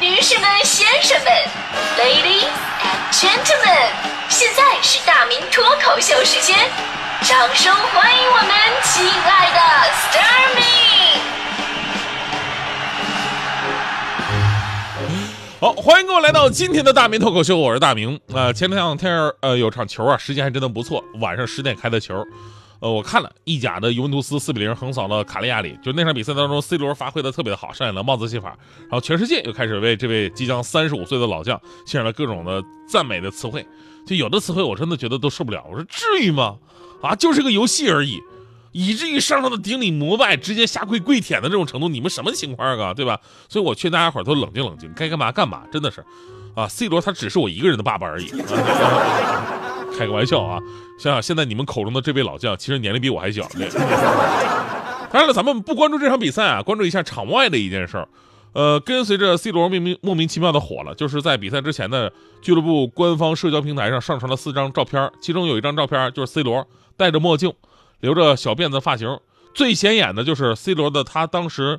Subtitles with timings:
[0.00, 1.30] 女士们、先生们
[1.98, 2.48] ，Ladies
[2.80, 3.90] and Gentlemen，
[4.30, 6.56] 现在是大明脱口秀时间，
[7.20, 8.48] 掌声欢迎我们
[8.82, 9.60] 亲爱的
[9.92, 10.62] s t a r m y
[15.60, 18.18] 好，欢迎各位来到今天的大明脱口秀，我是大明。
[18.32, 22.26] 呃，前两天呃有场球啊，时间还真的不错，晚上十点开的球。
[22.80, 33.66] 呃，我看了意甲的尤文图斯四比零横扫了卡利亚里，就那场比赛当中，C 罗发挥的特别的好，上演了帽子戏法，然后全世界又开始为这位即将三十五岁的老将献上了各种的赞美的词汇，
[34.06, 36.56] 就有的词汇我真的觉得都受不了，我说至于吗？
[37.02, 38.18] 啊，就是个游戏而已，
[38.72, 42.94] 以至于上上的顶礼膜拜，直接下跪跪舔的这种程度，你们什么情况啊？
[42.94, 43.20] 对吧？
[43.50, 46.02] 所以我劝大家伙都冷静冷静，该干嘛干嘛，真的是，
[46.54, 48.30] 啊，C 罗他只是我一个人的爸爸而已。
[49.96, 50.58] 开个玩笑啊！
[50.98, 53.48] 想想现在你们口中的这位老将，其实年龄比我还小。
[55.12, 58.08] 当然了，咱们不关注这场比赛啊，关注一下场外的一件事儿。
[58.52, 62.10] 呃，跟随着 C 罗莫名莫名其妙的火了，就是在比赛之前呢，
[62.42, 67.52] 俱乐部官方社交平台上上传了四张照片，其中有一张照片就是 C 罗戴着墨镜，
[68.00, 69.18] 留着小辫子发型，
[69.54, 71.78] 最显眼的就是 C 罗的他当时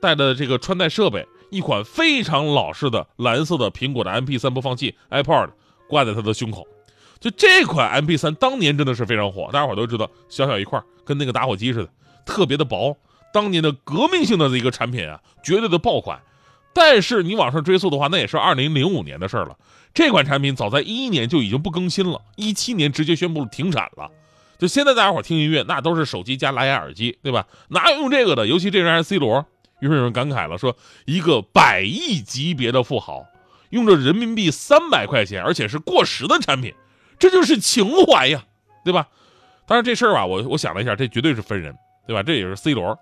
[0.00, 5.50] 带的这个穿戴设备，一款非常老式的蓝色的苹果的 MP3 播放器 iPod
[5.88, 6.66] 挂在他的胸口。
[7.22, 11.88] 就这款 MP 三当年真的是非常火，大家伙都知道，小小一块，跟那个打火机似的，
[12.26, 12.98] 特别的薄，
[13.32, 16.20] 当年的革命性的一个产品啊，绝对的爆款。
[16.74, 19.56] 但是你往上追溯的话，那也是二零零五年的事儿了。
[19.94, 24.10] 这款产品早在一一年就已经不更新了，一七年直接宣布停产了。
[24.58, 27.46] 就现在大家伙听音乐，那都是手机加蓝牙耳机，对吧？
[27.68, 28.48] 哪有用这个的？
[28.48, 29.46] 尤其这人还是 C 罗。
[29.78, 33.26] 于是有人感慨了，说一个百亿级别的富豪，
[33.70, 36.74] 用着人民币三百块钱，而且是过时的产品。
[37.22, 38.42] 这就是情怀呀，
[38.84, 39.06] 对吧？
[39.64, 41.72] 当然这事儿吧，我我想了一下，这绝对是分人，
[42.04, 42.20] 对吧？
[42.20, 42.98] 这也是 C 罗。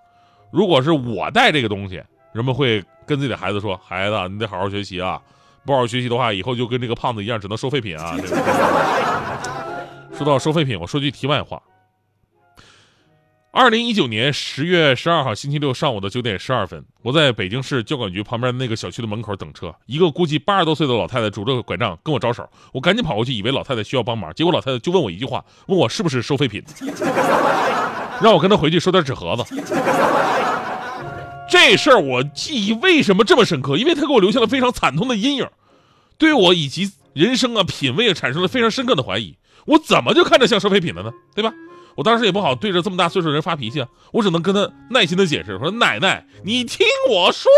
[0.51, 5.19] 如果是我带这个东西，人们会跟自己的孩子说：“孩子，你得好好学习啊！
[5.65, 8.15] 不好好学习的话，以后就跟这个胖子一样，只能收废品啊！”
[10.13, 11.59] 说到收废品，我说句题外话。
[13.53, 26.63] 二零一九年十月十二号星期六上午的九点十二分，我在北京市交管局旁边那个小区的门口等车，一个估计八十多岁的老太太拄着拐杖跟我招手，我赶紧跑过去，以为老太太需要帮忙，结果老太太就问我一句话，问我是不是收废品，
[28.23, 29.43] 让我跟她回去收点纸盒子。
[31.49, 33.75] 这事儿我记忆为什么这么深刻？
[33.75, 35.45] 因为他给我留下了非常惨痛的阴影，
[36.17, 39.35] 对我以及人生啊品味产生了非常深刻的怀疑。
[39.65, 41.11] 我怎么就看着像收废品了呢？
[41.35, 41.53] 对吧？
[41.95, 47.49] 我当时也不好对着这么大岁数的人发脾气啊，我只能跟他耐心的解释，说奶奶，你听我说，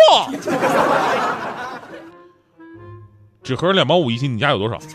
[3.43, 4.77] 纸盒两毛五一斤，你家有多少？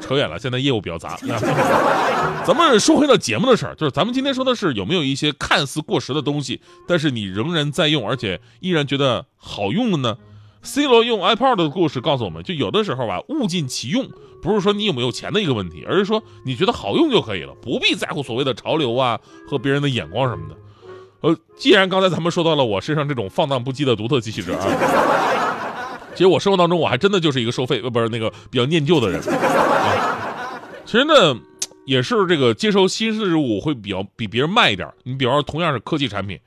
[0.00, 1.16] 扯远了，现在业务比较杂。
[2.46, 10.16] 咱们说回到节目的事儿，就是咱们今天说的是有没有一些看似过时的东西，但是你仍然在用，而且依然觉得好用的呢
[10.66, 14.06] ？C 罗用 iPod 的故事告诉我们，就有的时候吧，物尽其用，
[14.42, 19.18] 不是说你有没有钱的一个问题，而是说你觉得好用就可以了，不必在乎所谓的潮流啊
[19.48, 20.56] 和别人的眼光什么的。
[21.20, 24.58] 呃，既然刚才咱们说到了我身上这种放荡不羁的独特气质啊，
[26.14, 29.22] 其实我生活当中我还真的就是一个收费呃不是那个比较念旧的人。
[30.84, 31.40] 其实呢，
[31.86, 34.88] 也是这个接受新事物会比较比别人慢一点。
[35.04, 36.38] 你比方说同样是科技产品。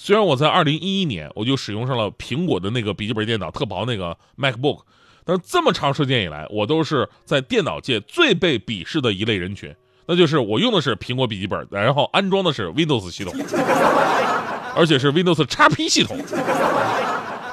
[0.00, 4.82] 虽然我在二零一一年我就使用上了苹果的那个笔记本电脑特薄那个 MacBook，
[5.24, 9.74] 但是这么长时间以来，我都是在电脑界最被鄙视的一类人群，
[10.06, 13.34] 那就是我用的是苹果笔记本，然后安装的是 Windows 系统，
[14.76, 16.16] 而且是 Windows XP 系统。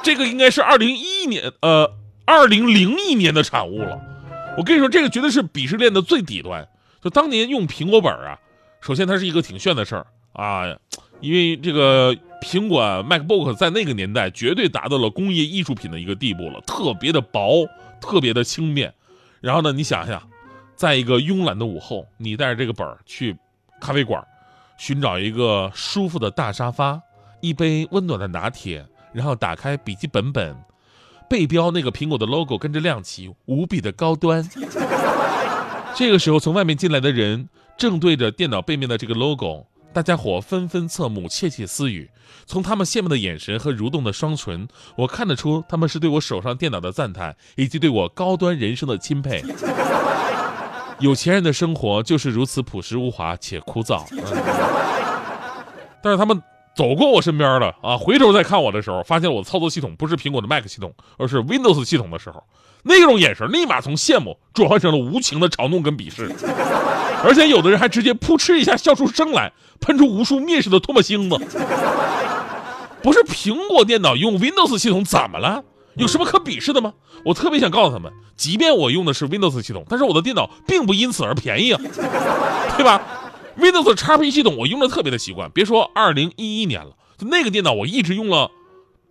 [0.04, 1.92] 这个应该是二零一一年，呃，
[2.26, 4.00] 二零零一年的产物了。
[4.56, 6.68] 我跟你说，这个绝对是鄙视链的最底端。
[7.04, 8.38] 就当年用苹果本啊，
[8.82, 10.64] 首先它是一个挺炫的事儿啊，
[11.22, 12.16] 因为这个。
[12.46, 12.80] 苹果
[13.10, 17.68] MacBook 在那个年代绝对达到了工业艺术品的一个地步了，特别的薄，
[18.00, 18.94] 特别的轻便。
[19.42, 20.22] 然后呢，你想想，
[20.76, 23.36] 在一个慵懒的午后，你带着这个本儿去
[23.82, 24.24] 咖啡馆，
[24.78, 27.02] 寻找一个舒服的大沙发，
[27.42, 30.56] 一杯温暖的拿铁，然后打开笔记本本，
[31.28, 34.48] 背标那个苹果的 logo 跟着亮起，无比的高端。
[35.96, 39.66] 这个时候，从外面进来的人正对着电脑背面的这个 logo。
[39.96, 42.12] 大家伙纷纷侧目，窃窃私语。
[42.46, 49.42] 从他们羡慕的眼神和蠕动的双唇，我看得出他们是对我手上电脑的赞叹，以及对我高端人生的钦佩。
[51.00, 54.04] 有钱人的生活就是如此朴实无华且枯燥。
[56.04, 56.44] 但是他们
[56.76, 62.44] 走过我身边的啊，回头再看我的时候，发现我的操作系统不是苹果的 Mac 系统，而是 Windows 系统的时候，
[62.84, 66.30] 那种眼神立马从羡慕转换成了无情的嘲弄跟鄙视。
[67.24, 71.38] 而且有的人还直接扑哧一下笑出声来，喷出无数蔑视的唾沫星子。
[73.02, 75.64] 不是苹果电脑用 Windows 系统怎么了？
[75.96, 76.94] 有什么可鄙视的吗？
[77.24, 81.82] 我特别想告诉他们，即便我用的是 Windows 系统，但是我的电脑并不因此而便宜啊，
[82.78, 83.02] 对吧
[83.58, 88.52] ？Windows XP 系统我用的特别的习惯，别说2011年了，就那个电脑我一直用了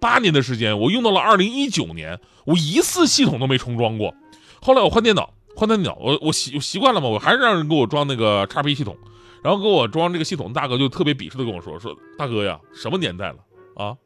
[0.01, 4.15] 八年的时间，我用到了2019年，我一次系统都没重装过。
[4.61, 8.97] 后来我换电脑，换电脑，我我习习惯了嘛，我还是让人给我装那个 XP 系统，
[9.43, 13.37] 然后给我装这个系统，大哥就特别鄙视的跟我说说，大哥呀，什么年代了
[13.77, 13.97] 啊？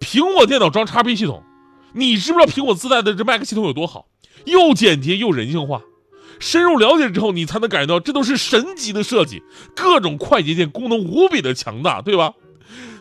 [0.00, 1.42] 苹果电脑装 XP 系统。
[1.96, 4.08] 你知不知道苹果自带的这 Mac 系统有多好？
[4.46, 5.80] 又简洁又人性化。
[6.38, 9.42] 深入了解之后，你才能感觉到这都是神级的设计，
[9.74, 12.34] 各种快捷键功能无比的强大，对吧？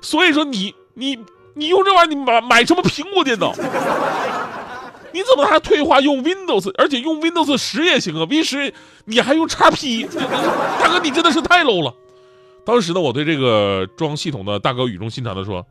[0.01, 1.17] 所以说你你
[1.55, 3.53] 你用这玩意儿，你买买什么苹果电脑？
[5.13, 6.71] 你怎么还退化用 Windows？
[6.77, 8.73] 而且用 Windows 十也行啊，Win 十
[9.05, 10.07] 你还用 XP？
[10.79, 11.93] 大哥，你真的是太 low 了。
[12.65, 15.65] 当时呢，我对这个装系统的大哥语重心长的说：“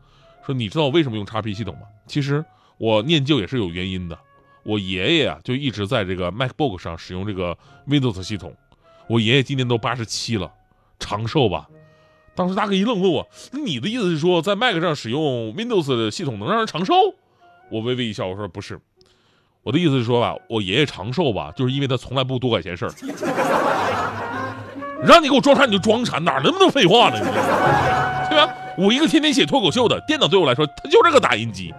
[0.46, 1.80] 说你知道我为什么用 XP 系统吗？
[2.06, 2.44] 其实。”
[2.78, 4.18] 我念旧也是有原因的，
[4.64, 7.56] 我爷爷啊就一直在这个 MacBook 上使用这个
[7.88, 8.54] Windows 系统。
[9.08, 10.50] 我爷爷今年都八十七了，
[10.98, 11.68] 长寿吧？
[12.34, 16.94] 当时大哥一愣，问我：“你的意思是说，在 Mac 上使用 Windows 的系统能让人长寿？”
[17.70, 18.80] 我微微一笑，我说：“不是，
[19.62, 22.92] 我的意思是说吧，我爷爷长寿吧，就是因为他从来不多管闲事儿。
[25.04, 27.18] 让你给我装啥你就装啥，哪那么多废话呢？
[27.18, 27.24] 你
[28.30, 28.54] 对吧？
[28.78, 31.74] 我一个天天写脱口秀的，电脑对我来说，它就是个打印机。”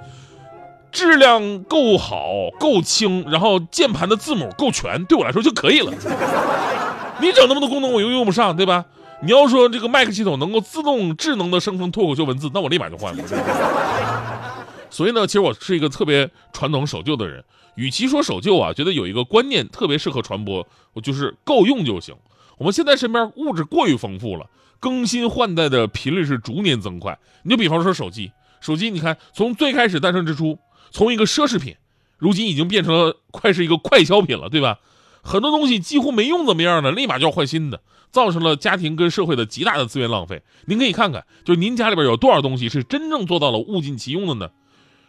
[0.94, 2.24] 质量够好、
[2.60, 5.92] 够轻，然后键盘的字母够全，对我来说就可以了。
[7.20, 8.86] 你整那么多功能，我又用不上，对吧？
[9.24, 13.24] 你要说这个 Mac 系统能够自动智能的生成脱口秀文字，那我立马就换了。
[14.90, 17.44] 所以呢，其实我是一个特别传统守旧的人。
[17.76, 22.14] 与其说守旧啊，觉得有一个观念特别适合传播，我就是够用就行。
[22.60, 24.46] 我们现在身边物质过于丰富了，
[24.80, 27.18] 更新换代的频率是逐年增快。
[27.44, 28.32] 你就比方说手机，
[28.62, 30.60] 手机你看从最开始诞生之初。
[30.94, 31.76] 从一个奢侈品，
[32.20, 34.80] 如今已经变成了快是一个快消品了，对吧？
[35.24, 37.82] 很多东西几乎没用怎么样呢，立马就要换新的，
[38.12, 40.44] 造成了家庭跟社会的极大的资源浪费。
[40.66, 44.52] 您可以看看，就是您家里边有多少东西是真正做到了物尽其用的呢？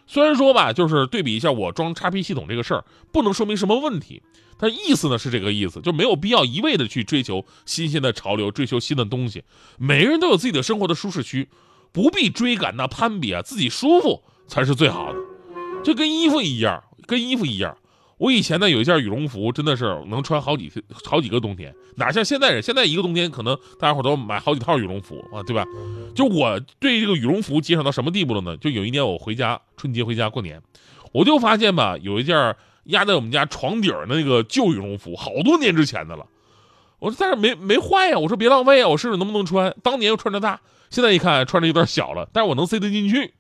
[0.07, 4.23] 虽然说吧，就是对比一下我装 XP 系统这个事儿，不能说明什么问题，
[4.59, 9.45] 但意思呢是这个意思，就没有必要一味的去追求新鲜的潮流，追求新的东西。
[9.79, 11.51] 每个人都有自己的生活的舒适区，
[11.93, 15.19] 不必追赶那攀比啊，自己舒服才是最好的。
[15.85, 17.77] 就跟衣服一样，跟衣服一样。
[18.17, 20.73] 我以前呢有一件羽绒服，真的是能穿好几
[21.05, 22.63] 好几个冬天，哪像现在人？
[22.63, 25.65] 现在一个冬天可能大家伙都买好几套羽绒服啊，对吧？
[26.15, 28.57] 就我对这个羽绒服节省到什么地步了呢？
[28.57, 30.63] 就有一年我回家春节回家过年，
[31.13, 36.25] 我就发现吧，有一件压在我们家床底儿的那个旧羽绒服，好多年之前的了。
[37.01, 39.75] 我说但是没没坏呀，我说别浪费啊，我试试能不能穿。
[39.83, 43.35] 当年又穿着大，现在一看穿着有点小了，但是我能塞得进去。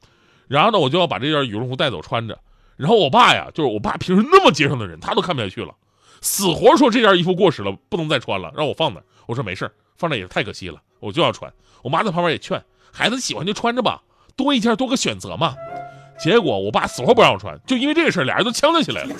[0.48, 2.38] 然后呢，我就要把这件羽绒服带走穿着。
[2.76, 5.72] 然后我爸呀，就是我爸平时那么节省的人，他都看不下去了，
[6.20, 9.00] 死活说这件衣服过时了，不能再穿了，让我放那。
[9.26, 11.52] 我说没事放那也太可惜了，我就要穿。
[11.82, 12.62] 我妈在旁边也劝，
[12.92, 14.02] 孩子喜欢就穿着吧，
[14.36, 15.54] 多一件多个选择嘛。
[16.18, 19.14] 结果我爸死活不让我穿，就因为这个事俩人都呛起来了，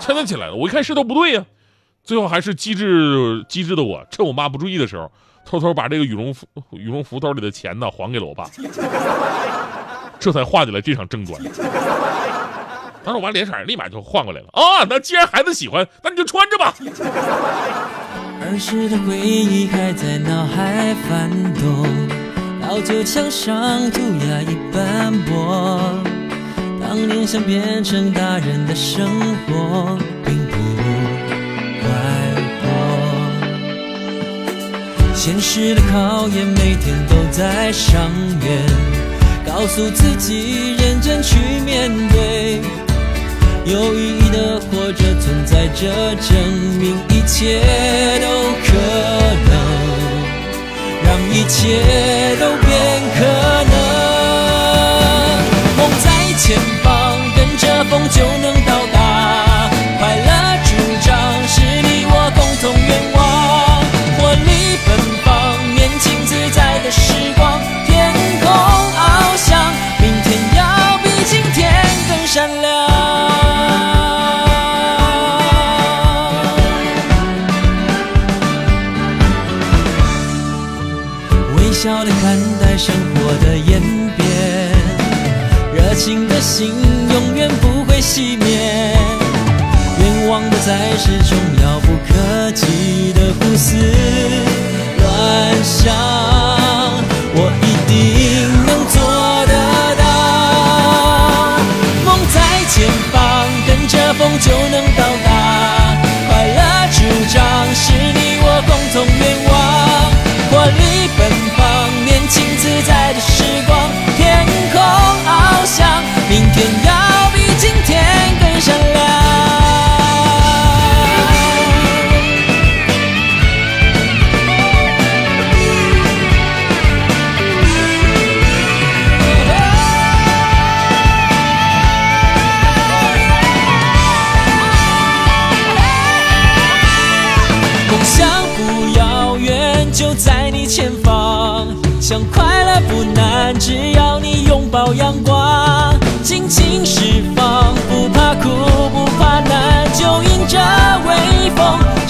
[0.00, 0.54] 呛起来了。
[0.54, 1.44] 我一看势头不对呀，
[2.02, 5.10] 最后还是机智机智的我，趁我妈不注意的时候，
[5.44, 8.44] 偷偷把这个羽绒服羽绒服兜里的钱呢还给了我爸。
[10.24, 11.38] 这才化解了这场争端。
[13.04, 14.86] 当时我妈脸色立马就换过来了啊！
[14.88, 16.74] 那既然孩子喜欢，那你就穿着吧。
[18.40, 21.86] 儿时的回忆还在脑海翻动，
[22.62, 25.78] 老旧墙上涂鸦已斑驳。
[26.80, 29.06] 当年想变成大人的生
[29.46, 30.56] 活，并不
[31.82, 31.90] 快
[32.62, 32.64] 活。
[35.14, 39.13] 现实的考验每天都在上演。
[39.64, 42.60] 告诉自己认真去面对，
[43.64, 46.36] 有意义的活着存在着，证
[46.78, 47.62] 明一切
[48.20, 48.26] 都
[48.62, 48.74] 可
[49.48, 49.52] 能，
[51.02, 51.80] 让一切
[52.38, 52.68] 都变
[53.16, 53.24] 可
[53.70, 53.74] 能。
[55.78, 56.92] 梦在前方，
[57.34, 58.52] 跟着风就能
[82.04, 83.80] 来看待生活的演
[84.14, 84.26] 变，
[85.74, 86.70] 热情的心
[87.10, 88.94] 永远不会熄灭，
[89.98, 93.74] 愿望不再是重要不可及的胡思。
[95.00, 95.94] 乱想，
[97.36, 97.50] 我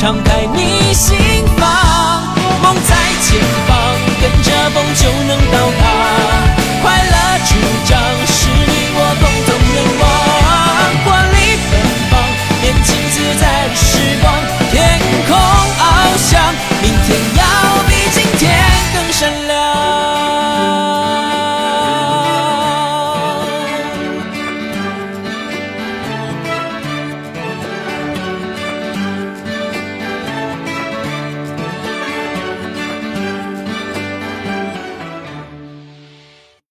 [0.05, 1.34] 敞开你心。